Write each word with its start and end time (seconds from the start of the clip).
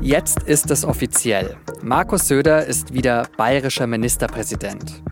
Jetzt 0.00 0.42
ist 0.42 0.70
es 0.70 0.84
offiziell. 0.84 1.56
Markus 1.82 2.26
Söder 2.26 2.66
ist 2.66 2.92
wieder 2.92 3.28
bayerischer 3.36 3.86
Ministerpräsident. 3.86 5.02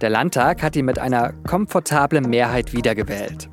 Der 0.00 0.08
Landtag 0.08 0.62
hat 0.62 0.76
ihn 0.76 0.86
mit 0.86 0.98
einer 0.98 1.34
komfortablen 1.46 2.28
Mehrheit 2.28 2.72
wiedergewählt. 2.72 3.50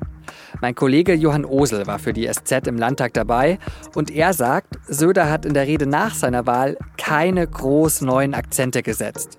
Mein 0.62 0.74
Kollege 0.74 1.12
Johann 1.12 1.44
Osel 1.44 1.86
war 1.86 1.98
für 1.98 2.12
die 2.12 2.26
SZ 2.26 2.66
im 2.66 2.78
Landtag 2.78 3.12
dabei 3.12 3.58
und 3.94 4.10
er 4.10 4.32
sagt, 4.32 4.78
Söder 4.86 5.30
hat 5.30 5.44
in 5.44 5.52
der 5.52 5.66
Rede 5.66 5.86
nach 5.86 6.14
seiner 6.14 6.46
Wahl 6.46 6.78
keine 6.96 7.46
groß 7.46 8.00
neuen 8.00 8.32
Akzente 8.32 8.82
gesetzt. 8.82 9.38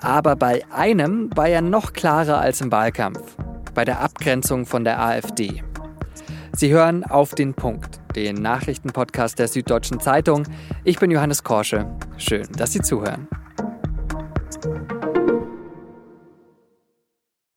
Aber 0.00 0.36
bei 0.36 0.62
einem 0.70 1.30
war 1.34 1.48
er 1.48 1.62
noch 1.62 1.92
klarer 1.92 2.40
als 2.40 2.60
im 2.60 2.70
Wahlkampf, 2.70 3.36
bei 3.74 3.84
der 3.84 4.00
Abgrenzung 4.00 4.66
von 4.66 4.84
der 4.84 5.02
AfD. 5.02 5.62
Sie 6.60 6.72
hören 6.72 7.04
auf 7.04 7.34
den 7.34 7.54
Punkt, 7.54 8.00
den 8.14 8.34
Nachrichtenpodcast 8.34 9.38
der 9.38 9.48
Süddeutschen 9.48 9.98
Zeitung. 9.98 10.42
Ich 10.84 10.98
bin 10.98 11.10
Johannes 11.10 11.42
Korsche. 11.42 11.90
Schön, 12.18 12.46
dass 12.52 12.72
Sie 12.72 12.82
zuhören. 12.82 13.28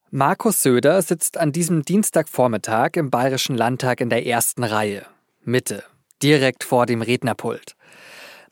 Markus 0.10 0.64
Söder 0.64 1.02
sitzt 1.02 1.38
an 1.38 1.52
diesem 1.52 1.82
Dienstagvormittag 1.82 2.92
im 2.94 3.10
Bayerischen 3.10 3.58
Landtag 3.58 4.00
in 4.00 4.10
der 4.10 4.26
ersten 4.26 4.64
Reihe, 4.64 5.06
Mitte, 5.42 5.84
direkt 6.22 6.64
vor 6.64 6.86
dem 6.86 7.02
Rednerpult. 7.02 7.76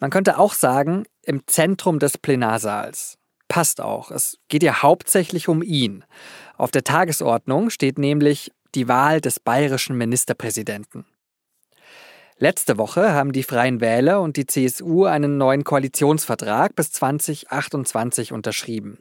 Man 0.02 0.10
könnte 0.10 0.38
auch 0.38 0.54
sagen, 0.54 1.06
im 1.24 1.48
Zentrum 1.48 1.98
des 1.98 2.18
Plenarsaals. 2.18 3.18
Passt 3.48 3.80
auch, 3.80 4.12
es 4.12 4.38
geht 4.50 4.64
ja 4.64 4.82
hauptsächlich 4.82 5.48
um 5.48 5.62
ihn. 5.62 6.04
Auf 6.58 6.72
der 6.72 6.84
Tagesordnung 6.84 7.70
steht 7.70 7.98
nämlich 7.98 8.52
die 8.76 8.88
Wahl 8.88 9.22
des 9.22 9.40
bayerischen 9.40 9.98
Ministerpräsidenten. 9.98 11.06
Letzte 12.38 12.78
Woche 12.78 13.14
haben 13.14 13.34
die 13.34 13.44
Freien 13.44 13.82
Wähler 13.82 14.20
und 14.22 14.36
die 14.36 14.48
CSU 14.48 15.06
einen 15.06 15.38
neuen 15.38 15.64
Koalitionsvertrag 15.64 16.76
bis 16.76 16.92
2028 16.92 18.32
unterschrieben. 18.32 18.98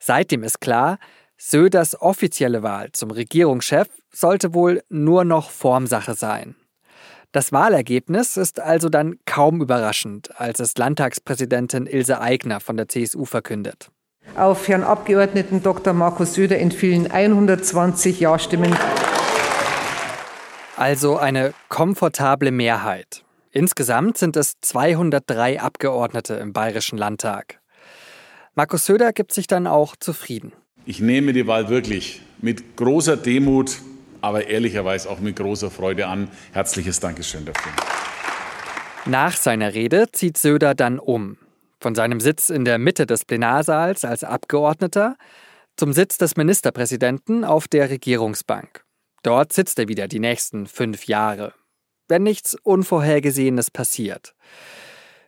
Seitdem 0.00 0.42
ist 0.42 0.60
klar, 0.60 0.98
Söders 1.38 2.00
offizielle 2.00 2.62
Wahl 2.62 2.90
zum 2.92 3.10
Regierungschef 3.10 3.88
sollte 4.10 4.54
wohl 4.54 4.82
nur 4.88 5.24
noch 5.24 5.50
Formsache 5.50 6.14
sein. 6.14 6.56
Das 7.32 7.52
Wahlergebnis 7.52 8.36
ist 8.36 8.60
also 8.60 8.88
dann 8.88 9.18
kaum 9.26 9.60
überraschend, 9.60 10.40
als 10.40 10.58
es 10.58 10.78
Landtagspräsidentin 10.78 11.86
Ilse 11.86 12.20
Aigner 12.20 12.60
von 12.60 12.76
der 12.76 12.88
CSU 12.88 13.26
verkündet. 13.26 13.90
Auf 14.34 14.68
Herrn 14.68 14.82
Abgeordneten 14.82 15.62
Dr. 15.62 15.92
Markus 15.92 16.34
Söder 16.34 16.58
entfielen 16.58 17.10
120 17.10 18.20
Ja-Stimmen. 18.20 18.76
Also 20.76 21.16
eine 21.16 21.54
komfortable 21.68 22.50
Mehrheit. 22.50 23.24
Insgesamt 23.50 24.18
sind 24.18 24.36
es 24.36 24.60
203 24.60 25.60
Abgeordnete 25.60 26.34
im 26.34 26.52
Bayerischen 26.52 26.98
Landtag. 26.98 27.60
Markus 28.54 28.84
Söder 28.84 29.14
gibt 29.14 29.32
sich 29.32 29.46
dann 29.46 29.66
auch 29.66 29.96
zufrieden. 29.96 30.52
Ich 30.84 31.00
nehme 31.00 31.32
die 31.32 31.46
Wahl 31.46 31.70
wirklich 31.70 32.20
mit 32.42 32.76
großer 32.76 33.16
Demut, 33.16 33.78
aber 34.20 34.48
ehrlicherweise 34.48 35.08
auch 35.08 35.20
mit 35.20 35.36
großer 35.36 35.70
Freude 35.70 36.06
an. 36.06 36.28
Herzliches 36.52 37.00
Dankeschön 37.00 37.46
dafür. 37.46 37.72
Nach 39.06 39.36
seiner 39.36 39.72
Rede 39.72 40.06
zieht 40.12 40.36
Söder 40.36 40.74
dann 40.74 40.98
um. 40.98 41.38
Von 41.86 41.94
seinem 41.94 42.18
Sitz 42.18 42.50
in 42.50 42.64
der 42.64 42.78
Mitte 42.78 43.06
des 43.06 43.24
Plenarsaals 43.24 44.04
als 44.04 44.24
Abgeordneter 44.24 45.16
zum 45.76 45.92
Sitz 45.92 46.18
des 46.18 46.36
Ministerpräsidenten 46.36 47.44
auf 47.44 47.68
der 47.68 47.90
Regierungsbank. 47.90 48.84
Dort 49.22 49.52
sitzt 49.52 49.78
er 49.78 49.86
wieder 49.86 50.08
die 50.08 50.18
nächsten 50.18 50.66
fünf 50.66 51.06
Jahre, 51.06 51.54
wenn 52.08 52.24
nichts 52.24 52.56
Unvorhergesehenes 52.64 53.70
passiert. 53.70 54.34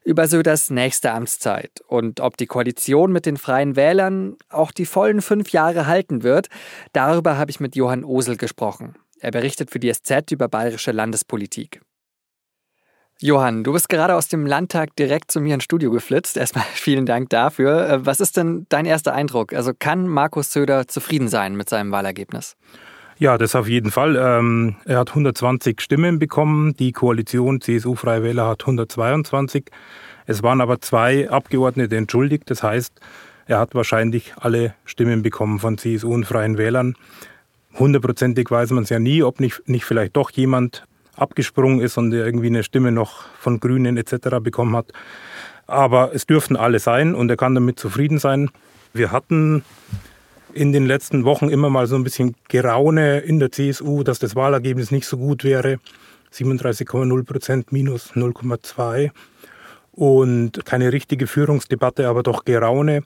Über 0.02 0.26
Söders 0.26 0.68
nächste 0.68 1.12
Amtszeit 1.12 1.80
und 1.86 2.18
ob 2.18 2.36
die 2.36 2.46
Koalition 2.46 3.12
mit 3.12 3.24
den 3.24 3.36
Freien 3.36 3.76
Wählern 3.76 4.34
auch 4.48 4.72
die 4.72 4.86
vollen 4.86 5.22
fünf 5.22 5.50
Jahre 5.50 5.86
halten 5.86 6.24
wird, 6.24 6.48
darüber 6.92 7.38
habe 7.38 7.52
ich 7.52 7.60
mit 7.60 7.76
Johann 7.76 8.02
Osel 8.02 8.36
gesprochen. 8.36 8.96
Er 9.20 9.30
berichtet 9.30 9.70
für 9.70 9.78
die 9.78 9.94
SZ 9.94 10.32
über 10.32 10.48
bayerische 10.48 10.90
Landespolitik. 10.90 11.82
Johann, 13.20 13.64
du 13.64 13.72
bist 13.72 13.88
gerade 13.88 14.14
aus 14.14 14.28
dem 14.28 14.46
Landtag 14.46 14.94
direkt 14.94 15.32
zu 15.32 15.40
mir 15.40 15.54
ins 15.54 15.64
Studio 15.64 15.90
geflitzt. 15.90 16.36
Erstmal 16.36 16.64
vielen 16.74 17.04
Dank 17.04 17.30
dafür. 17.30 17.88
Äh, 17.88 18.06
was 18.06 18.20
ist 18.20 18.36
denn 18.36 18.66
dein 18.68 18.86
erster 18.86 19.12
Eindruck? 19.12 19.52
Also 19.52 19.72
kann 19.76 20.06
Markus 20.06 20.52
Söder 20.52 20.86
zufrieden 20.86 21.26
sein 21.26 21.56
mit 21.56 21.68
seinem 21.68 21.90
Wahlergebnis? 21.90 22.56
Ja, 23.18 23.36
das 23.36 23.56
auf 23.56 23.66
jeden 23.66 23.90
Fall. 23.90 24.14
Ähm, 24.14 24.76
er 24.84 24.98
hat 24.98 25.08
120 25.08 25.80
Stimmen 25.80 26.20
bekommen. 26.20 26.74
Die 26.74 26.92
Koalition 26.92 27.60
CSU-Freie 27.60 28.22
Wähler 28.22 28.46
hat 28.46 28.60
122. 28.60 29.64
Es 30.26 30.44
waren 30.44 30.60
aber 30.60 30.80
zwei 30.80 31.28
Abgeordnete 31.28 31.96
entschuldigt. 31.96 32.48
Das 32.48 32.62
heißt, 32.62 32.92
er 33.46 33.58
hat 33.58 33.74
wahrscheinlich 33.74 34.34
alle 34.36 34.74
Stimmen 34.84 35.22
bekommen 35.22 35.58
von 35.58 35.76
CSU 35.76 36.14
und 36.14 36.24
Freien 36.24 36.56
Wählern. 36.56 36.94
Hundertprozentig 37.76 38.48
weiß 38.48 38.70
man 38.70 38.84
es 38.84 38.90
ja 38.90 39.00
nie, 39.00 39.24
ob 39.24 39.40
nicht, 39.40 39.68
nicht 39.68 39.84
vielleicht 39.84 40.16
doch 40.16 40.30
jemand 40.30 40.84
abgesprungen 41.18 41.80
ist 41.80 41.98
und 41.98 42.12
irgendwie 42.12 42.46
eine 42.46 42.62
Stimme 42.62 42.92
noch 42.92 43.24
von 43.38 43.60
Grünen 43.60 43.96
etc. 43.96 44.38
bekommen 44.40 44.76
hat. 44.76 44.92
Aber 45.66 46.14
es 46.14 46.26
dürften 46.26 46.56
alle 46.56 46.78
sein 46.78 47.14
und 47.14 47.28
er 47.30 47.36
kann 47.36 47.54
damit 47.54 47.78
zufrieden 47.78 48.18
sein. 48.18 48.50
Wir 48.92 49.12
hatten 49.12 49.62
in 50.54 50.72
den 50.72 50.86
letzten 50.86 51.24
Wochen 51.24 51.50
immer 51.50 51.70
mal 51.70 51.86
so 51.86 51.96
ein 51.96 52.04
bisschen 52.04 52.34
Geraune 52.48 53.18
in 53.18 53.38
der 53.38 53.52
CSU, 53.52 54.02
dass 54.02 54.18
das 54.18 54.34
Wahlergebnis 54.34 54.90
nicht 54.90 55.06
so 55.06 55.18
gut 55.18 55.44
wäre. 55.44 55.78
37,0 56.32 57.24
Prozent 57.24 57.72
minus 57.72 58.12
0,2 58.12 59.10
und 59.92 60.64
keine 60.64 60.92
richtige 60.92 61.26
Führungsdebatte, 61.26 62.08
aber 62.08 62.22
doch 62.22 62.44
Geraune, 62.44 63.02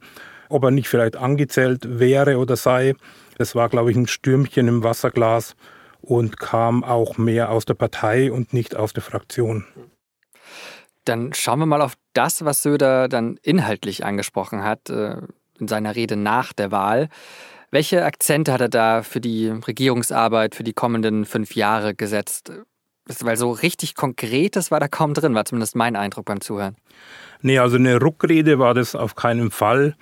ob 0.48 0.64
er 0.64 0.70
nicht 0.70 0.88
vielleicht 0.88 1.16
angezählt 1.16 1.98
wäre 1.98 2.38
oder 2.38 2.56
sei. 2.56 2.94
Das 3.38 3.54
war, 3.54 3.68
glaube 3.68 3.90
ich, 3.90 3.96
ein 3.96 4.06
Stürmchen 4.06 4.68
im 4.68 4.82
Wasserglas 4.82 5.56
und 6.02 6.38
kam 6.38 6.84
auch 6.84 7.16
mehr 7.16 7.50
aus 7.50 7.64
der 7.64 7.74
Partei 7.74 8.30
und 8.30 8.52
nicht 8.52 8.76
aus 8.76 8.92
der 8.92 9.02
Fraktion. 9.02 9.64
Dann 11.04 11.32
schauen 11.32 11.58
wir 11.58 11.66
mal 11.66 11.82
auf 11.82 11.94
das, 12.12 12.44
was 12.44 12.62
Söder 12.62 13.08
dann 13.08 13.38
inhaltlich 13.42 14.04
angesprochen 14.04 14.62
hat 14.62 14.90
äh, 14.90 15.16
in 15.58 15.68
seiner 15.68 15.96
Rede 15.96 16.16
nach 16.16 16.52
der 16.52 16.70
Wahl. 16.70 17.08
Welche 17.70 18.04
Akzente 18.04 18.52
hat 18.52 18.60
er 18.60 18.68
da 18.68 19.02
für 19.02 19.20
die 19.20 19.48
Regierungsarbeit 19.48 20.54
für 20.54 20.62
die 20.62 20.74
kommenden 20.74 21.24
fünf 21.24 21.56
Jahre 21.56 21.94
gesetzt? 21.94 22.52
Weil 23.20 23.36
so 23.36 23.50
richtig 23.50 23.94
Konkretes 23.94 24.70
war 24.70 24.78
da 24.78 24.88
kaum 24.88 25.14
drin, 25.14 25.34
war 25.34 25.44
zumindest 25.44 25.74
mein 25.74 25.96
Eindruck 25.96 26.26
beim 26.26 26.40
Zuhören. 26.40 26.76
Nee, 27.40 27.58
also 27.58 27.76
eine 27.76 27.98
Ruckrede 27.98 28.58
war 28.58 28.74
das 28.74 28.94
auf 28.94 29.16
keinen 29.16 29.50
Fall. 29.50 29.96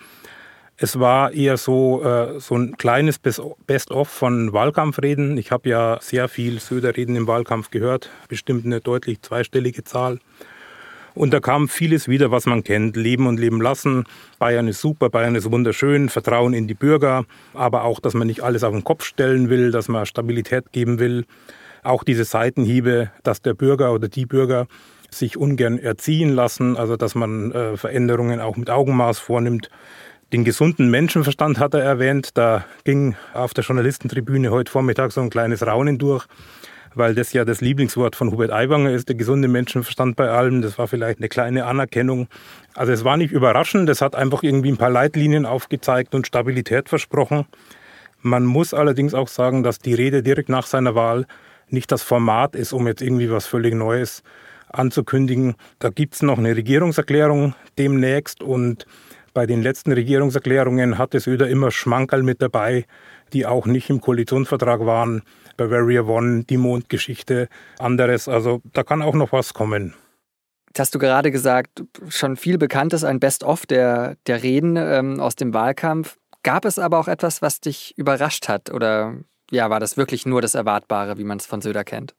Es 0.82 0.98
war 0.98 1.34
eher 1.34 1.58
so, 1.58 2.02
äh, 2.02 2.40
so 2.40 2.56
ein 2.56 2.78
kleines 2.78 3.18
Best-of 3.18 4.08
von 4.08 4.54
Wahlkampfreden. 4.54 5.36
Ich 5.36 5.52
habe 5.52 5.68
ja 5.68 5.98
sehr 6.00 6.26
viel 6.26 6.58
Söder-Reden 6.58 7.16
im 7.16 7.26
Wahlkampf 7.26 7.70
gehört, 7.70 8.08
bestimmt 8.28 8.64
eine 8.64 8.80
deutlich 8.80 9.20
zweistellige 9.20 9.84
Zahl. 9.84 10.20
Und 11.14 11.34
da 11.34 11.40
kam 11.40 11.68
vieles 11.68 12.08
wieder, 12.08 12.30
was 12.30 12.46
man 12.46 12.64
kennt. 12.64 12.96
Leben 12.96 13.26
und 13.26 13.38
Leben 13.38 13.60
lassen. 13.60 14.04
Bayern 14.38 14.68
ist 14.68 14.80
super, 14.80 15.10
Bayern 15.10 15.34
ist 15.34 15.50
wunderschön. 15.50 16.08
Vertrauen 16.08 16.54
in 16.54 16.66
die 16.66 16.72
Bürger. 16.72 17.26
Aber 17.52 17.84
auch, 17.84 18.00
dass 18.00 18.14
man 18.14 18.26
nicht 18.26 18.42
alles 18.42 18.64
auf 18.64 18.72
den 18.72 18.82
Kopf 18.82 19.04
stellen 19.04 19.50
will, 19.50 19.72
dass 19.72 19.88
man 19.88 20.06
Stabilität 20.06 20.72
geben 20.72 20.98
will. 20.98 21.26
Auch 21.82 22.04
diese 22.04 22.24
Seitenhiebe, 22.24 23.10
dass 23.22 23.42
der 23.42 23.52
Bürger 23.52 23.92
oder 23.92 24.08
die 24.08 24.24
Bürger 24.24 24.66
sich 25.10 25.36
ungern 25.36 25.78
erziehen 25.78 26.30
lassen. 26.30 26.78
Also, 26.78 26.96
dass 26.96 27.14
man 27.14 27.52
äh, 27.52 27.76
Veränderungen 27.76 28.40
auch 28.40 28.56
mit 28.56 28.70
Augenmaß 28.70 29.18
vornimmt. 29.18 29.68
Den 30.32 30.44
gesunden 30.44 30.90
Menschenverstand 30.90 31.58
hat 31.58 31.74
er 31.74 31.82
erwähnt. 31.82 32.30
Da 32.34 32.64
ging 32.84 33.16
auf 33.34 33.52
der 33.52 33.64
Journalistentribüne 33.64 34.52
heute 34.52 34.70
Vormittag 34.70 35.10
so 35.10 35.20
ein 35.20 35.28
kleines 35.28 35.66
Raunen 35.66 35.98
durch, 35.98 36.24
weil 36.94 37.16
das 37.16 37.32
ja 37.32 37.44
das 37.44 37.60
Lieblingswort 37.60 38.14
von 38.14 38.30
Hubert 38.30 38.52
Aiwanger 38.52 38.92
ist, 38.92 39.08
der 39.08 39.16
gesunde 39.16 39.48
Menschenverstand 39.48 40.14
bei 40.14 40.30
allem. 40.30 40.62
Das 40.62 40.78
war 40.78 40.86
vielleicht 40.86 41.18
eine 41.18 41.28
kleine 41.28 41.66
Anerkennung. 41.66 42.28
Also 42.74 42.92
es 42.92 43.02
war 43.02 43.16
nicht 43.16 43.32
überraschend, 43.32 43.88
es 43.88 44.00
hat 44.00 44.14
einfach 44.14 44.44
irgendwie 44.44 44.70
ein 44.70 44.76
paar 44.76 44.90
Leitlinien 44.90 45.46
aufgezeigt 45.46 46.14
und 46.14 46.28
Stabilität 46.28 46.88
versprochen. 46.88 47.46
Man 48.22 48.44
muss 48.44 48.72
allerdings 48.72 49.14
auch 49.14 49.28
sagen, 49.28 49.64
dass 49.64 49.80
die 49.80 49.94
Rede 49.94 50.22
direkt 50.22 50.48
nach 50.48 50.66
seiner 50.66 50.94
Wahl 50.94 51.26
nicht 51.70 51.90
das 51.90 52.04
Format 52.04 52.54
ist, 52.54 52.72
um 52.72 52.86
jetzt 52.86 53.02
irgendwie 53.02 53.32
was 53.32 53.46
völlig 53.46 53.74
Neues 53.74 54.22
anzukündigen. 54.68 55.56
Da 55.80 55.88
gibt's 55.88 56.22
noch 56.22 56.38
eine 56.38 56.56
Regierungserklärung 56.56 57.56
demnächst 57.78 58.44
und 58.44 58.86
bei 59.32 59.46
den 59.46 59.62
letzten 59.62 59.92
Regierungserklärungen 59.92 60.98
hatte 60.98 61.20
Söder 61.20 61.48
immer 61.48 61.70
Schmankerl 61.70 62.22
mit 62.22 62.42
dabei, 62.42 62.84
die 63.32 63.46
auch 63.46 63.66
nicht 63.66 63.90
im 63.90 64.00
Koalitionsvertrag 64.00 64.84
waren. 64.86 65.22
Bavaria 65.56 66.02
One, 66.02 66.44
die 66.44 66.56
Mondgeschichte, 66.56 67.48
anderes. 67.78 68.28
Also 68.28 68.60
da 68.72 68.82
kann 68.82 69.02
auch 69.02 69.14
noch 69.14 69.32
was 69.32 69.54
kommen. 69.54 69.94
Jetzt 70.68 70.80
hast 70.80 70.94
du 70.94 70.98
gerade 70.98 71.30
gesagt, 71.30 71.82
schon 72.08 72.36
viel 72.36 72.56
Bekanntes, 72.56 73.02
ein 73.02 73.18
Best-of 73.18 73.66
der, 73.66 74.16
der 74.26 74.42
Reden 74.42 74.76
ähm, 74.76 75.20
aus 75.20 75.34
dem 75.34 75.52
Wahlkampf. 75.52 76.16
Gab 76.42 76.64
es 76.64 76.78
aber 76.78 76.98
auch 76.98 77.08
etwas, 77.08 77.42
was 77.42 77.60
dich 77.60 77.96
überrascht 77.98 78.48
hat 78.48 78.70
oder 78.70 79.14
ja, 79.50 79.68
war 79.68 79.80
das 79.80 79.96
wirklich 79.96 80.26
nur 80.26 80.40
das 80.40 80.54
Erwartbare, 80.54 81.18
wie 81.18 81.24
man 81.24 81.38
es 81.38 81.46
von 81.46 81.60
Söder 81.60 81.84
kennt? 81.84 82.14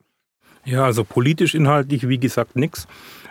Ja, 0.64 0.84
also 0.84 1.04
politisch 1.04 1.54
inhaltlich, 1.54 2.08
wie 2.08 2.18
gesagt, 2.18 2.56
nichts. 2.56 2.86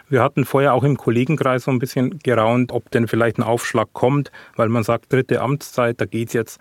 Wir 0.10 0.22
hatten 0.22 0.44
vorher 0.44 0.74
auch 0.74 0.84
im 0.84 0.98
Kollegenkreis 0.98 1.64
so 1.64 1.72
ein 1.72 1.80
bisschen 1.80 2.20
geraunt, 2.20 2.74
ob 2.74 2.92
denn 2.92 3.08
vielleicht 3.08 3.38
ein 3.38 3.44
Aufschlag 3.44 3.88
kommt, 3.94 4.30
weil 4.58 4.68
man 4.68 4.84
sagt, 4.84 5.14
dritte 5.14 5.40
Amtszeit, 5.40 6.02
da 6.02 6.06
geht 6.06 6.28
es 6.28 6.34
jetzt 6.34 6.60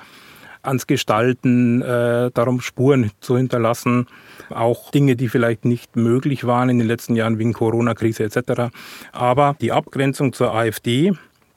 ans 0.62 0.86
Gestalten, 0.86 1.82
äh, 1.82 2.30
darum 2.32 2.60
Spuren 2.60 3.10
zu 3.20 3.36
hinterlassen, 3.36 4.06
auch 4.50 4.92
Dinge, 4.92 5.16
die 5.16 5.28
vielleicht 5.28 5.64
nicht 5.64 5.96
möglich 5.96 6.44
waren 6.46 6.68
in 6.68 6.78
den 6.78 6.86
letzten 6.86 7.16
Jahren 7.16 7.38
wegen 7.40 7.52
Corona-Krise 7.52 8.24
etc. 8.24 8.72
Aber 9.10 9.56
die 9.60 9.72
Abgrenzung 9.72 10.32
zur 10.32 10.54
AfD, 10.54 11.12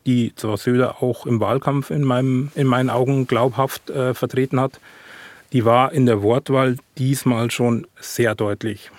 die 0.07 0.33
zwar 0.35 0.57
Söder 0.57 1.03
auch 1.03 1.27
im 1.27 1.39
Wahlkampf 1.39 1.91
in, 1.91 2.03
meinem, 2.03 2.51
in 2.55 2.65
meinen 2.65 2.89
Augen 2.89 3.27
glaubhaft 3.27 3.91
äh, 3.91 4.15
vertreten 4.15 4.59
hat, 4.59 4.79
die 5.51 5.65
war 5.65 5.91
in 5.91 6.07
der 6.07 6.23
Wortwahl 6.23 6.77
diesmal 6.97 7.51
schon 7.51 7.85
sehr 7.99 8.33
deutlich. 8.33 8.89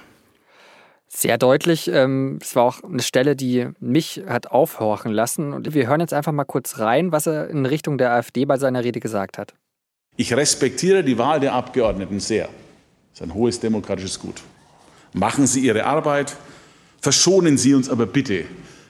Sehr 1.16 1.38
deutlich. 1.38 1.88
Ähm, 1.88 2.38
es 2.42 2.56
war 2.56 2.64
auch 2.64 2.82
eine 2.82 3.02
Stelle, 3.02 3.36
die 3.36 3.68
mich 3.78 4.22
hat 4.26 4.48
aufhorchen 4.50 5.12
lassen. 5.12 5.52
Und 5.52 5.72
wir 5.72 5.86
hören 5.86 6.00
jetzt 6.00 6.12
einfach 6.12 6.32
mal 6.32 6.44
kurz 6.44 6.80
rein, 6.80 7.12
was 7.12 7.28
er 7.28 7.48
in 7.48 7.66
Richtung 7.66 7.98
der 7.98 8.12
AfD 8.12 8.44
bei 8.46 8.58
seiner 8.58 8.82
Rede 8.82 8.98
gesagt 8.98 9.38
hat. 9.38 9.54
Ich 10.16 10.34
respektiere 10.34 11.04
die 11.04 11.16
Wahl 11.16 11.38
der 11.38 11.52
Abgeordneten 11.52 12.18
sehr. 12.18 12.46
Das 13.10 13.20
ist 13.20 13.22
ein 13.22 13.34
hohes 13.34 13.60
demokratisches 13.60 14.18
Gut. 14.18 14.42
Machen 15.12 15.46
Sie 15.46 15.60
Ihre 15.60 15.84
Arbeit, 15.84 16.36
verschonen 17.00 17.58
Sie 17.58 17.74
uns 17.74 17.88
aber 17.88 18.06
bitte 18.06 18.44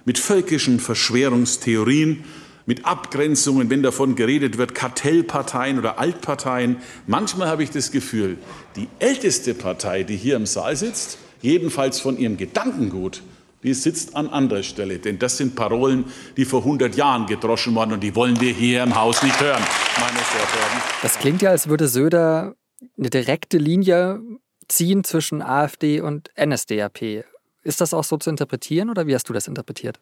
mit 0.06 0.18
völkischen 0.18 0.80
Verschwörungstheorien, 0.80 2.24
mit 2.64 2.86
Abgrenzungen, 2.86 3.68
wenn 3.68 3.82
davon 3.82 4.16
geredet 4.16 4.56
wird, 4.56 4.74
Kartellparteien 4.74 5.78
oder 5.78 5.98
Altparteien. 5.98 6.76
Manchmal 7.06 7.48
habe 7.48 7.62
ich 7.62 7.70
das 7.70 7.90
Gefühl, 7.90 8.38
die 8.76 8.88
älteste 8.98 9.52
Partei, 9.52 10.04
die 10.04 10.16
hier 10.16 10.36
im 10.36 10.46
Saal 10.46 10.74
sitzt, 10.74 11.18
jedenfalls 11.44 12.00
von 12.00 12.18
ihrem 12.18 12.36
Gedankengut, 12.36 13.22
die 13.62 13.74
sitzt 13.74 14.16
an 14.16 14.28
anderer 14.28 14.62
Stelle. 14.62 14.98
Denn 14.98 15.18
das 15.18 15.36
sind 15.36 15.54
Parolen, 15.54 16.04
die 16.36 16.44
vor 16.44 16.60
100 16.60 16.96
Jahren 16.96 17.26
gedroschen 17.26 17.74
wurden 17.74 17.92
und 17.92 18.00
die 18.00 18.14
wollen 18.14 18.40
wir 18.40 18.52
hier 18.52 18.82
im 18.82 18.94
Haus 18.94 19.22
nicht 19.22 19.38
hören, 19.40 19.62
meine 20.00 20.18
sehr 20.18 20.46
verehrten. 20.46 20.78
Das 21.02 21.18
klingt 21.18 21.42
ja, 21.42 21.50
als 21.50 21.68
würde 21.68 21.88
Söder 21.88 22.54
eine 22.98 23.10
direkte 23.10 23.58
Linie 23.58 24.20
ziehen 24.68 25.04
zwischen 25.04 25.42
AfD 25.42 26.00
und 26.00 26.30
NSDAP. 26.38 27.24
Ist 27.62 27.80
das 27.80 27.94
auch 27.94 28.04
so 28.04 28.16
zu 28.16 28.30
interpretieren 28.30 28.90
oder 28.90 29.06
wie 29.06 29.14
hast 29.14 29.28
du 29.28 29.32
das 29.32 29.48
interpretiert? 29.48 30.00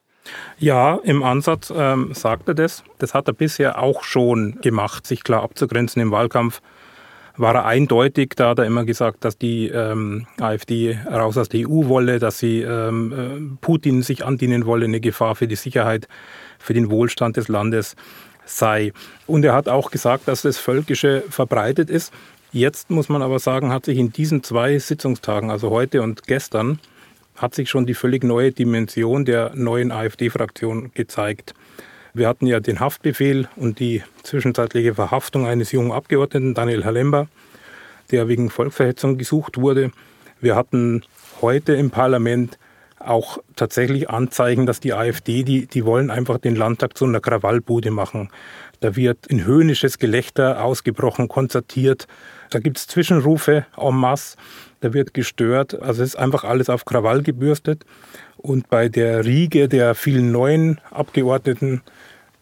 Ja, 0.57 0.99
im 1.03 1.23
Ansatz 1.23 1.71
ähm, 1.75 2.13
sagt 2.13 2.47
er 2.47 2.55
das. 2.55 2.83
Das 2.99 3.13
hat 3.13 3.27
er 3.27 3.33
bisher 3.33 3.79
auch 3.79 4.03
schon 4.03 4.59
gemacht, 4.61 5.05
sich 5.05 5.23
klar 5.23 5.43
abzugrenzen 5.43 6.01
im 6.01 6.11
Wahlkampf 6.11 6.61
war 7.37 7.55
er 7.55 7.65
eindeutig. 7.65 8.33
Da 8.35 8.49
hat 8.49 8.59
er 8.59 8.65
immer 8.65 8.85
gesagt, 8.85 9.25
dass 9.25 9.37
die 9.37 9.67
ähm, 9.67 10.27
AfD 10.39 10.97
raus 11.11 11.37
aus 11.37 11.49
der 11.49 11.67
EU 11.67 11.87
wolle, 11.87 12.19
dass 12.19 12.39
sie 12.39 12.61
ähm, 12.61 13.13
äh, 13.13 13.57
Putin 13.61 14.01
sich 14.01 14.25
andienen 14.25 14.65
wolle, 14.65 14.85
eine 14.85 14.99
Gefahr 14.99 15.35
für 15.35 15.47
die 15.47 15.55
Sicherheit, 15.55 16.07
für 16.59 16.73
den 16.73 16.89
Wohlstand 16.89 17.37
des 17.37 17.47
Landes 17.47 17.95
sei. 18.45 18.93
Und 19.25 19.45
er 19.45 19.53
hat 19.53 19.67
auch 19.67 19.91
gesagt, 19.91 20.27
dass 20.27 20.41
das 20.41 20.57
Völkische 20.57 21.23
verbreitet 21.29 21.89
ist. 21.89 22.13
Jetzt 22.51 22.91
muss 22.91 23.09
man 23.09 23.21
aber 23.23 23.39
sagen, 23.39 23.71
hat 23.71 23.85
sich 23.85 23.97
in 23.97 24.11
diesen 24.11 24.43
zwei 24.43 24.77
Sitzungstagen, 24.77 25.49
also 25.49 25.71
heute 25.71 26.01
und 26.03 26.27
gestern, 26.27 26.79
hat 27.35 27.55
sich 27.55 27.69
schon 27.69 27.87
die 27.87 27.95
völlig 27.95 28.23
neue 28.23 28.51
Dimension 28.51 29.25
der 29.25 29.53
neuen 29.55 29.91
AfD-Fraktion 29.91 30.91
gezeigt. 30.93 31.55
Wir 32.15 32.27
hatten 32.27 32.45
ja 32.45 32.59
den 32.59 32.79
Haftbefehl 32.79 33.47
und 33.55 33.79
die 33.79 34.03
zwischenzeitliche 34.21 34.93
Verhaftung 34.93 35.47
eines 35.47 35.71
jungen 35.71 35.91
Abgeordneten, 35.91 36.53
Daniel 36.53 36.85
Halember, 36.85 37.27
der 38.11 38.27
wegen 38.27 38.51
Volksverhetzung 38.51 39.17
gesucht 39.17 39.57
wurde. 39.57 39.91
Wir 40.39 40.55
hatten 40.55 41.03
heute 41.41 41.73
im 41.73 41.89
Parlament 41.89 42.59
auch 43.05 43.39
tatsächlich 43.55 44.09
Anzeigen, 44.09 44.65
dass 44.65 44.79
die 44.79 44.93
AfD, 44.93 45.43
die, 45.43 45.67
die 45.67 45.85
wollen 45.85 46.09
einfach 46.09 46.37
den 46.37 46.55
Landtag 46.55 46.97
zu 46.97 47.05
einer 47.05 47.19
Krawallbude 47.19 47.91
machen. 47.91 48.29
Da 48.79 48.95
wird 48.95 49.29
ein 49.31 49.45
höhnisches 49.45 49.99
Gelächter 49.99 50.63
ausgebrochen, 50.63 51.27
konzertiert. 51.27 52.07
Da 52.49 52.59
gibt 52.59 52.77
es 52.77 52.87
Zwischenrufe 52.87 53.65
en 53.77 53.95
masse. 53.95 54.37
Da 54.81 54.93
wird 54.93 55.13
gestört. 55.13 55.81
Also 55.81 56.03
es 56.03 56.09
ist 56.09 56.15
einfach 56.15 56.43
alles 56.43 56.69
auf 56.69 56.85
Krawall 56.85 57.23
gebürstet. 57.23 57.85
Und 58.37 58.69
bei 58.69 58.89
der 58.89 59.25
Riege 59.25 59.69
der 59.69 59.95
vielen 59.95 60.31
neuen 60.31 60.81
Abgeordneten 60.91 61.81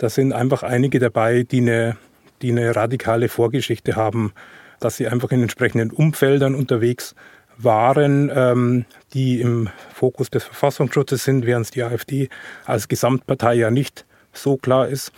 da 0.02 0.10
sind 0.10 0.34
einfach 0.34 0.64
einige 0.64 0.98
dabei, 0.98 1.44
die 1.44 1.60
eine, 1.60 1.96
die 2.42 2.50
eine 2.50 2.76
radikale 2.76 3.30
Vorgeschichte 3.30 3.96
haben, 3.96 4.34
dass 4.80 4.98
sie 4.98 5.08
einfach 5.08 5.30
in 5.30 5.44
entsprechenden 5.44 5.92
Umfeldern 5.92 6.56
unterwegs 6.56 7.14
waren, 7.64 8.32
ähm, 8.34 8.86
die 9.14 9.42
im 9.42 9.70
Fokus 9.94 10.30
des 10.30 10.44
Verfassungsschutzes 10.44 11.24
sind, 11.24 11.46
während 11.46 11.74
die 11.76 11.84
AfD 11.84 12.30
als 12.66 12.88
Gesamtpartei 12.88 13.56
ja 13.56 13.72
nicht 13.72 14.06
so 14.34 14.58
klar 14.58 14.88
ist. 14.88 15.12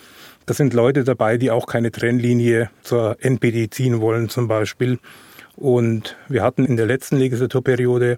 Da 0.46 0.54
sind 0.54 0.74
Leute 0.74 1.04
dabei, 1.04 1.38
die 1.38 1.52
auch 1.52 1.68
keine 1.68 1.92
Trennlinie 1.92 2.70
zur 2.82 3.18
NPD 3.22 3.70
ziehen 3.70 4.02
wollen 4.02 4.30
zum 4.30 4.48
Beispiel. 4.48 5.00
Und 5.56 6.18
wir 6.28 6.44
hatten 6.44 6.66
in 6.66 6.78
der 6.78 6.86
letzten 6.86 7.18
Legislaturperiode 7.18 8.18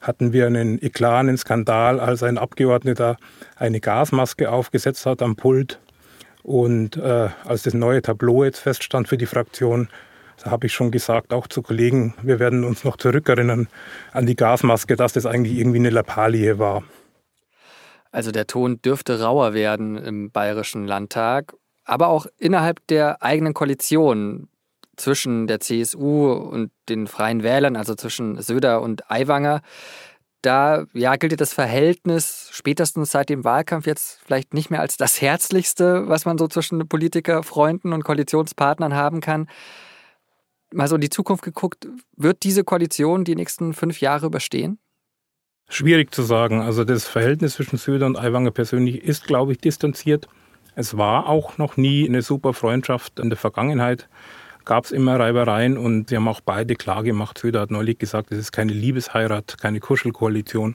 hatten 0.00 0.32
wir 0.32 0.46
einen 0.46 0.82
Eklat, 0.82 1.38
Skandal, 1.38 1.98
als 1.98 2.22
ein 2.22 2.36
Abgeordneter 2.38 3.16
eine 3.56 3.80
Gasmaske 3.80 4.50
aufgesetzt 4.50 5.06
hat 5.06 5.22
am 5.22 5.34
Pult 5.34 5.80
und 6.42 6.98
äh, 6.98 7.28
als 7.44 7.62
das 7.62 7.72
neue 7.72 8.02
Tableau 8.02 8.44
jetzt 8.44 8.58
feststand 8.58 9.08
für 9.08 9.16
die 9.16 9.26
Fraktion, 9.26 9.88
da 10.42 10.50
habe 10.50 10.66
ich 10.66 10.72
schon 10.72 10.90
gesagt, 10.90 11.32
auch 11.32 11.46
zu 11.46 11.62
Kollegen, 11.62 12.14
wir 12.22 12.38
werden 12.38 12.64
uns 12.64 12.84
noch 12.84 12.96
zurückerinnern 12.96 13.68
an 14.12 14.26
die 14.26 14.36
Gasmaske, 14.36 14.96
dass 14.96 15.12
das 15.12 15.26
eigentlich 15.26 15.58
irgendwie 15.58 15.78
eine 15.78 15.90
Lappalie 15.90 16.58
war. 16.58 16.82
Also 18.10 18.30
der 18.30 18.46
Ton 18.46 18.80
dürfte 18.80 19.20
rauer 19.20 19.54
werden 19.54 19.96
im 19.96 20.30
Bayerischen 20.30 20.86
Landtag, 20.86 21.54
aber 21.84 22.08
auch 22.08 22.26
innerhalb 22.38 22.86
der 22.86 23.22
eigenen 23.22 23.54
Koalition 23.54 24.48
zwischen 24.96 25.48
der 25.48 25.58
CSU 25.58 26.32
und 26.32 26.70
den 26.88 27.08
Freien 27.08 27.42
Wählern, 27.42 27.74
also 27.74 27.96
zwischen 27.96 28.40
Söder 28.40 28.80
und 28.80 29.10
Aiwanger 29.10 29.60
da 30.44 30.84
ja, 30.92 31.16
gilt 31.16 31.40
das 31.40 31.54
Verhältnis 31.54 32.48
spätestens 32.52 33.10
seit 33.10 33.28
dem 33.28 33.44
Wahlkampf 33.44 33.86
jetzt 33.86 34.20
vielleicht 34.24 34.54
nicht 34.54 34.70
mehr 34.70 34.80
als 34.80 34.96
das 34.96 35.20
Herzlichste, 35.20 36.08
was 36.08 36.26
man 36.26 36.38
so 36.38 36.48
zwischen 36.48 36.86
Politikerfreunden 36.86 37.92
und 37.92 38.04
Koalitionspartnern 38.04 38.94
haben 38.94 39.20
kann. 39.20 39.48
Mal 40.74 40.88
so 40.88 40.96
in 40.96 41.00
die 41.00 41.10
Zukunft 41.10 41.44
geguckt, 41.44 41.88
wird 42.16 42.42
diese 42.42 42.64
Koalition 42.64 43.24
die 43.24 43.36
nächsten 43.36 43.72
fünf 43.72 44.00
Jahre 44.00 44.26
überstehen? 44.26 44.78
Schwierig 45.68 46.14
zu 46.14 46.22
sagen. 46.22 46.60
Also 46.60 46.84
das 46.84 47.06
Verhältnis 47.06 47.54
zwischen 47.54 47.78
Söder 47.78 48.06
und 48.06 48.18
Aiwanger 48.18 48.50
persönlich 48.50 49.02
ist, 49.02 49.26
glaube 49.26 49.52
ich, 49.52 49.58
distanziert. 49.58 50.28
Es 50.74 50.96
war 50.96 51.28
auch 51.28 51.56
noch 51.58 51.76
nie 51.76 52.06
eine 52.08 52.22
super 52.22 52.52
Freundschaft 52.52 53.18
in 53.18 53.30
der 53.30 53.38
Vergangenheit 53.38 54.08
gab 54.64 54.84
es 54.84 54.92
immer 54.92 55.18
Reibereien 55.18 55.76
und 55.76 56.08
sie 56.08 56.16
haben 56.16 56.28
auch 56.28 56.40
beide 56.40 56.74
klar 56.74 57.02
gemacht. 57.02 57.38
Söder 57.38 57.60
hat 57.60 57.70
neulich 57.70 57.98
gesagt, 57.98 58.32
es 58.32 58.38
ist 58.38 58.52
keine 58.52 58.72
Liebesheirat, 58.72 59.58
keine 59.60 59.80
Kuschelkoalition. 59.80 60.74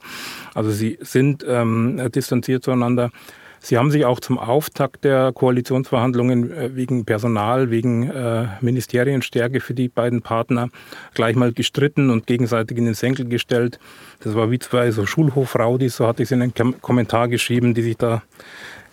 Also 0.53 0.71
sie 0.71 0.97
sind 1.01 1.43
ähm, 1.47 2.09
distanziert 2.13 2.63
zueinander. 2.63 3.11
Sie 3.61 3.77
haben 3.77 3.91
sich 3.91 4.05
auch 4.05 4.19
zum 4.19 4.37
Auftakt 4.37 5.03
der 5.03 5.31
Koalitionsverhandlungen 5.33 6.51
äh, 6.51 6.75
wegen 6.75 7.05
Personal, 7.05 7.69
wegen 7.69 8.09
äh, 8.09 8.47
Ministerienstärke 8.61 9.59
für 9.59 9.73
die 9.73 9.89
beiden 9.89 10.21
Partner 10.21 10.69
gleich 11.13 11.35
mal 11.35 11.51
gestritten 11.51 12.09
und 12.09 12.25
gegenseitig 12.27 12.77
in 12.77 12.85
den 12.85 12.93
Senkel 12.93 13.27
gestellt. 13.27 13.79
Das 14.21 14.35
war 14.35 14.51
wie 14.51 14.59
zwei 14.59 14.91
so 14.91 15.05
Schulhofraudis, 15.05 15.97
so 15.97 16.07
hatte 16.07 16.23
ich 16.23 16.27
es 16.27 16.31
in 16.31 16.41
einem 16.41 16.81
Kommentar 16.81 17.27
geschrieben, 17.27 17.73
die 17.73 17.81
sich 17.81 17.97
da 17.97 18.21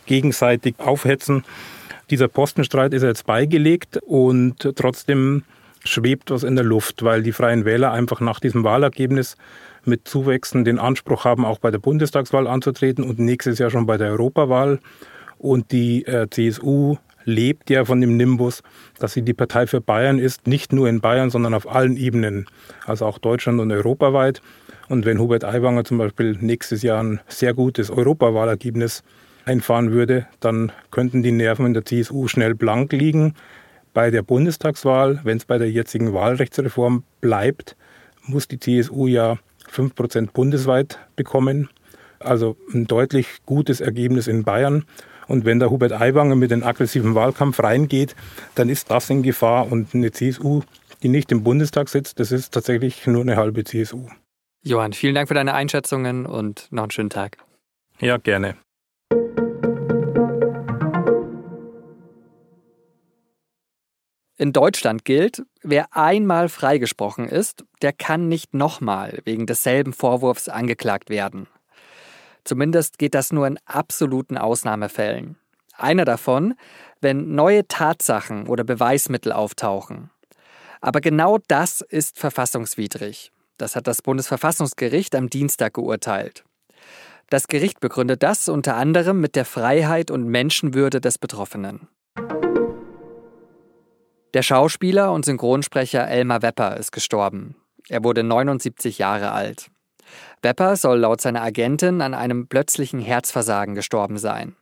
gegenseitig 0.06 0.75
aufhetzen. 0.78 1.44
Dieser 2.11 2.28
Postenstreit 2.28 2.94
ist 2.94 3.02
jetzt 3.02 3.26
beigelegt 3.26 3.99
und 4.06 4.73
trotzdem 4.76 5.42
schwebt 5.85 6.30
was 6.30 6.42
in 6.42 6.56
der 6.56 6.64
Luft, 6.64 7.02
weil 7.02 7.23
die 7.23 7.32
Freien 7.32 7.64
Wähler 7.64 7.92
einfach 7.92 8.20
nach 8.20 8.40
diesem 8.40 8.64
Wahlergebnis 8.64 9.37
mit 9.87 10.07
Zuwächsen 10.09 10.64
den 10.64 10.78
Anspruch 10.78 11.25
haben, 11.25 11.45
auch 11.45 11.59
bei 11.59 11.71
der 11.71 11.78
Bundestagswahl 11.78 12.47
anzutreten 12.47 13.05
und 13.05 13.19
nächstes 13.19 13.59
Jahr 13.59 13.71
schon 13.71 13.87
bei 13.87 13.97
der 13.97 14.11
Europawahl. 14.11 14.81
Und 15.38 15.73
die 15.73 16.07
äh, 16.07 16.28
CSU 16.31 16.97
lebt 17.25 17.69
ja 17.71 17.85
von 17.85 18.00
dem 18.00 18.16
Nimbus, 18.16 18.62
dass 18.99 19.12
sie 19.12 19.23
die 19.23 19.35
Partei 19.35 19.66
für 19.66 19.81
Bayern 19.81 20.19
ist, 20.19 20.47
nicht 20.47 20.73
nur 20.73 20.88
in 20.88 21.00
Bayern, 21.00 21.28
sondern 21.28 21.55
auf 21.55 21.69
allen 21.69 21.97
Ebenen, 21.97 22.47
also 22.87 23.05
auch 23.05 23.19
Deutschland 23.19 23.61
und 23.61 23.73
europaweit. 23.73 24.40
Und 24.88 25.05
wenn 25.05 25.19
Hubert 25.19 25.45
Aiwanger 25.45 25.85
zum 25.85 25.99
Beispiel 25.99 26.38
nächstes 26.40 26.83
Jahr 26.83 27.02
ein 27.02 27.21
sehr 27.26 27.52
gutes 27.52 27.90
Europawahlergebnis 27.90 29.02
einfahren 29.45 29.90
würde, 29.93 30.26
dann 30.40 30.73
könnten 30.90 31.23
die 31.23 31.33
Nerven 31.33 31.66
in 31.66 31.75
der 31.75 31.85
CSU 31.85 32.28
schnell 32.28 32.55
blank 32.55 32.93
liegen. 32.93 33.35
Bei 33.93 34.11
der 34.11 34.23
Bundestagswahl, 34.23 35.21
wenn 35.25 35.38
es 35.38 35.45
bei 35.45 35.59
der 35.59 35.71
jetzigen 35.71 36.12
Wahlrechtsreform 36.12 37.02
bleibt, 37.21 37.76
muss 38.26 38.49
die 38.49 38.61
CSU 38.61 39.07
ja 39.07 39.38
5% 39.70 40.32
bundesweit 40.32 40.99
bekommen. 41.16 41.68
Also 42.18 42.56
ein 42.73 42.87
deutlich 42.87 43.26
gutes 43.44 43.80
Ergebnis 43.80 44.26
in 44.26 44.44
Bayern. 44.44 44.85
Und 45.28 45.44
wenn 45.44 45.58
der 45.58 45.70
Hubert 45.70 45.92
Aiwanger 45.92 46.37
mit 46.37 46.50
dem 46.50 46.62
aggressiven 46.62 47.14
Wahlkampf 47.14 47.61
reingeht, 47.61 48.14
dann 48.54 48.68
ist 48.68 48.90
das 48.90 49.11
in 49.11 49.23
Gefahr. 49.23 49.70
Und 49.70 49.94
eine 49.94 50.12
CSU, 50.12 50.62
die 51.02 51.08
nicht 51.08 51.32
im 51.32 51.42
Bundestag 51.42 51.88
sitzt, 51.88 52.20
das 52.20 52.32
ist 52.32 52.54
tatsächlich 52.54 53.06
nur 53.06 53.23
eine 53.23 53.37
halbe 53.37 53.64
CSU. 53.64 54.08
Johann, 54.62 54.92
vielen 54.92 55.14
Dank 55.14 55.28
für 55.28 55.35
deine 55.35 55.54
Einschätzungen 55.54 56.26
und 56.26 56.68
noch 56.70 56.85
einen 56.85 56.90
schönen 56.90 57.11
Tag. 57.11 57.38
Ja, 58.00 58.16
gerne. 58.16 58.56
In 64.38 64.52
Deutschland 64.52 65.07
gilt, 65.07 65.43
wer 65.62 65.97
einmal 65.97 66.50
freigesprochen 66.50 67.26
ist, 67.26 67.64
der 67.81 67.95
kann 67.95 68.28
nicht 68.28 68.52
nochmal 68.52 69.21
wegen 69.25 69.47
desselben 69.47 69.95
Vorwurfs 69.95 70.50
angeklagt 70.50 71.09
werden. 71.09 71.47
Zumindest 72.45 72.99
geht 72.99 73.14
das 73.14 73.33
nur 73.33 73.47
in 73.47 73.59
absoluten 73.64 74.37
Ausnahmefällen. 74.37 75.37
Einer 75.75 76.05
davon, 76.05 76.55
wenn 77.00 77.35
neue 77.35 77.66
Tatsachen 77.66 78.47
oder 78.47 78.62
Beweismittel 78.62 79.33
auftauchen. 79.33 80.11
Aber 80.83 81.00
genau 81.00 81.38
das 81.49 81.81
ist 81.81 82.19
verfassungswidrig. 82.19 83.33
Das 83.57 83.75
hat 83.75 83.87
das 83.87 84.02
Bundesverfassungsgericht 84.02 85.14
am 85.14 85.31
Dienstag 85.31 85.75
geurteilt. 85.75 86.45
Das 87.31 87.49
Gericht 87.49 87.81
begründet 87.81 88.23
das 88.23 88.49
unter 88.49 88.76
anderem 88.76 89.21
mit 89.21 89.35
der 89.35 89.47
Freiheit 89.47 90.11
und 90.11 90.28
Menschenwürde 90.28 91.00
des 91.00 91.19
Betroffenen. 91.19 91.88
Der 94.37 94.43
Schauspieler 94.43 95.12
und 95.12 95.25
Synchronsprecher 95.25 96.07
Elmar 96.07 96.43
Wepper 96.43 96.76
ist 96.76 96.93
gestorben. 96.93 97.57
Er 97.88 98.05
wurde 98.05 98.23
79 98.23 98.99
Jahre 98.99 99.33
alt. 99.33 99.71
Wepper 100.43 100.76
soll 100.76 100.99
laut 100.99 101.23
seiner 101.23 101.40
Agentin 101.40 102.02
an 102.02 102.12
einem 102.12 102.47
plötzlichen 102.47 103.00
Herzversagen 103.00 103.75
gestorben 103.75 104.19
sein. 104.19 104.55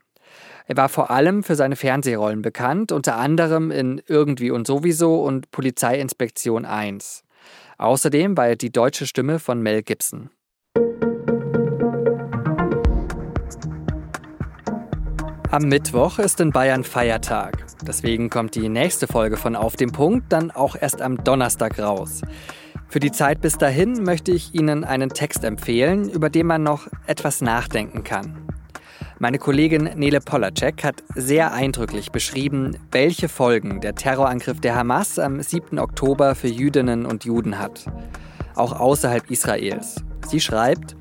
Er 0.69 0.77
war 0.77 0.89
vor 0.89 1.11
allem 1.11 1.43
für 1.43 1.57
seine 1.57 1.75
Fernsehrollen 1.75 2.41
bekannt, 2.41 2.93
unter 2.93 3.17
anderem 3.17 3.73
in 3.73 4.01
Irgendwie 4.07 4.53
und 4.53 4.65
sowieso 4.65 5.25
und 5.25 5.51
Polizeiinspektion 5.51 6.65
1. 6.65 7.25
Außerdem 7.77 8.37
war 8.37 8.47
er 8.47 8.57
die 8.57 8.71
deutsche 8.71 9.09
Stimme 9.09 9.41
von 9.41 9.61
Mel 9.61 9.83
Gibson. 9.83 10.31
Am 15.55 15.69
Mittwoch 15.69 16.19
ist 16.19 16.41
in 16.41 16.51
Bayern 16.51 16.83
Feiertag. 16.83 17.65
Deswegen 17.87 18.29
kommt 18.29 18.57
die 18.57 18.69
nächste 18.69 19.07
Folge 19.07 19.37
von 19.37 19.55
Auf 19.55 19.77
dem 19.77 19.93
Punkt 19.93 20.33
dann 20.33 20.51
auch 20.51 20.75
erst 20.75 21.01
am 21.01 21.23
Donnerstag 21.23 21.79
raus. 21.79 22.23
Für 22.89 22.99
die 22.99 23.13
Zeit 23.13 23.41
bis 23.41 23.57
dahin 23.57 24.03
möchte 24.03 24.33
ich 24.33 24.53
Ihnen 24.53 24.83
einen 24.83 25.11
Text 25.11 25.45
empfehlen, 25.45 26.11
über 26.11 26.29
den 26.29 26.49
man 26.49 26.65
noch 26.65 26.89
etwas 27.07 27.41
nachdenken 27.41 28.03
kann. 28.03 28.49
Meine 29.21 29.39
Kollegin 29.39 29.85
Nele 29.95 30.19
Polacek 30.19 30.83
hat 30.83 31.05
sehr 31.15 31.53
eindrücklich 31.53 32.11
beschrieben, 32.11 32.77
welche 32.91 33.29
Folgen 33.29 33.81
der 33.81 33.95
Terrorangriff 33.95 34.61
der 34.61 34.75
Hamas 34.75 35.21
am 35.21 35.41
7. 35.41 35.79
Oktober 35.79 36.35
für 36.35 36.49
Jüdinnen 36.49 37.07
und 37.07 37.25
Juden 37.25 37.61
hat. 37.61 37.87
Auch 38.57 38.73
außerhalb 38.73 39.31
Israels. 39.31 40.03
Sie 40.27 40.41
schreibt, 40.41 40.97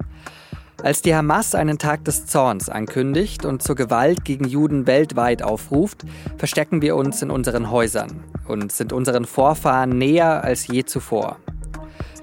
als 0.83 1.01
die 1.01 1.15
Hamas 1.15 1.55
einen 1.55 1.79
Tag 1.79 2.03
des 2.03 2.25
Zorns 2.25 2.67
ankündigt 2.67 3.45
und 3.45 3.63
zur 3.63 3.75
Gewalt 3.75 4.25
gegen 4.25 4.45
Juden 4.45 4.85
weltweit 4.85 5.41
aufruft, 5.41 6.03
verstecken 6.37 6.81
wir 6.81 6.97
uns 6.97 7.21
in 7.21 7.31
unseren 7.31 7.71
Häusern 7.71 8.21
und 8.49 8.69
sind 8.71 8.91
unseren 8.91 9.23
Vorfahren 9.23 9.97
näher 9.97 10.43
als 10.43 10.67
je 10.67 10.83
zuvor. 10.83 11.37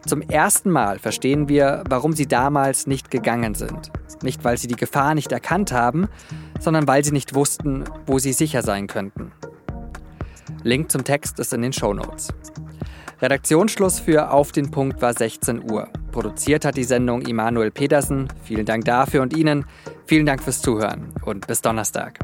Zum 0.06 0.20
ersten 0.20 0.70
Mal 0.70 0.98
verstehen 0.98 1.48
wir, 1.48 1.84
warum 1.88 2.12
sie 2.12 2.26
damals 2.26 2.86
nicht 2.86 3.10
gegangen 3.10 3.54
sind. 3.54 3.90
Nicht, 4.22 4.44
weil 4.44 4.58
sie 4.58 4.68
die 4.68 4.76
Gefahr 4.76 5.14
nicht 5.14 5.32
erkannt 5.32 5.72
haben, 5.72 6.08
sondern 6.58 6.86
weil 6.86 7.02
sie 7.02 7.12
nicht 7.12 7.34
wussten, 7.34 7.84
wo 8.06 8.18
sie 8.18 8.34
sicher 8.34 8.62
sein 8.62 8.86
könnten. 8.86 9.32
Link 10.62 10.90
zum 10.90 11.04
Text 11.04 11.38
ist 11.38 11.54
in 11.54 11.62
den 11.62 11.72
Show 11.72 11.94
Notes. 11.94 12.28
Redaktionsschluss 13.22 14.00
für 14.00 14.30
Auf 14.30 14.50
den 14.52 14.70
Punkt 14.70 15.02
war 15.02 15.12
16 15.12 15.70
Uhr. 15.70 15.88
Produziert 16.10 16.64
hat 16.64 16.76
die 16.76 16.84
Sendung 16.84 17.20
Immanuel 17.22 17.70
Pedersen. 17.70 18.28
Vielen 18.42 18.64
Dank 18.64 18.86
dafür 18.86 19.20
und 19.20 19.36
Ihnen. 19.36 19.66
Vielen 20.06 20.24
Dank 20.24 20.42
fürs 20.42 20.62
Zuhören 20.62 21.12
und 21.24 21.46
bis 21.46 21.60
Donnerstag. 21.60 22.18